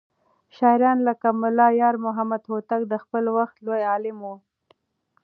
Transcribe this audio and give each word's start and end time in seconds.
شاعران 0.57 0.97
لکه 1.07 1.27
ملا 1.41 1.67
يارمحمد 1.81 2.41
هوتک 2.51 2.81
د 2.87 2.93
خپل 3.03 3.23
وخت 3.37 3.55
لوى 3.65 3.81
عالم 3.91 4.17
و. 4.25 4.31